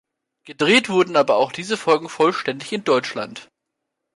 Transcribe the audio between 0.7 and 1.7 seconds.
wurden aber auch